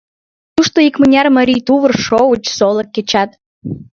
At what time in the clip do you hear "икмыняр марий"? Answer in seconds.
0.87-1.61